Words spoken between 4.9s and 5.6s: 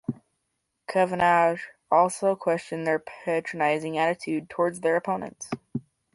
opponents.